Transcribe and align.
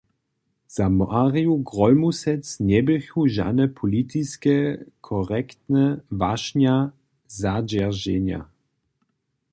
Za 0.75 0.85
Marju 0.89 1.55
Grólmusec 1.69 2.45
njeběchu 2.69 3.21
žane 3.35 3.65
politiske 3.81 4.57
korektne 5.09 5.85
wašnja 6.23 6.75
zadźerženja. 7.39 8.41